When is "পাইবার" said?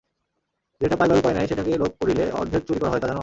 0.99-1.19